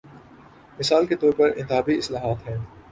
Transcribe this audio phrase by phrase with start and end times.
[0.79, 2.57] مثال کے طور پر انتخابی اصلاحات ہیں۔